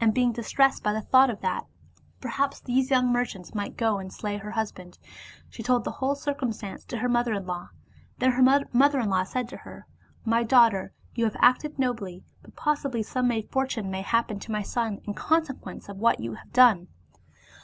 [0.00, 3.52] And being distressed by the thought that 89 Oriental Mystery Stories perhaps these young merchants
[3.52, 4.96] might go and slay her hus band,
[5.50, 7.70] she told the whole circumstance to her mother in law.
[8.18, 9.88] Then her mother in law said to her,"
[10.34, 15.00] My daughter, you have acted nobly, but possibly some misfortune may happen to my son
[15.02, 16.86] in consequence of what you have done."